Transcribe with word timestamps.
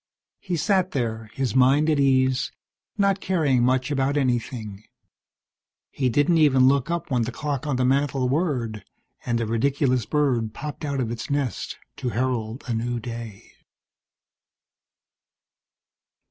He 0.39 0.57
sat 0.57 0.93
there, 0.93 1.29
his 1.33 1.55
mind 1.55 1.87
at 1.87 1.99
ease, 1.99 2.51
not 2.97 3.19
caring 3.21 3.61
much 3.63 3.91
about 3.91 4.17
anything. 4.17 4.83
He 5.91 6.09
didn't 6.09 6.39
even 6.39 6.67
look 6.67 6.89
up 6.89 7.11
when 7.11 7.21
the 7.21 7.31
clock 7.31 7.67
on 7.67 7.75
the 7.75 7.85
mantel 7.85 8.27
whirred, 8.27 8.83
and 9.27 9.37
the 9.37 9.45
ridiculous 9.45 10.07
bird 10.07 10.55
popped 10.55 10.83
out 10.83 11.01
of 11.01 11.11
its 11.11 11.29
nest 11.29 11.77
to 11.97 12.09
herald 12.09 12.63
a 12.65 12.73
new 12.73 12.99
day. 12.99 13.51